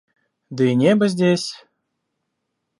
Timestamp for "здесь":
1.07-1.47